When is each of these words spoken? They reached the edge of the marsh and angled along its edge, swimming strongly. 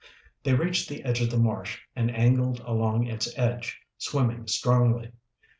They 0.41 0.55
reached 0.55 0.89
the 0.89 1.03
edge 1.03 1.21
of 1.21 1.29
the 1.29 1.37
marsh 1.37 1.77
and 1.95 2.09
angled 2.09 2.59
along 2.61 3.05
its 3.05 3.31
edge, 3.37 3.79
swimming 3.99 4.47
strongly. 4.47 5.11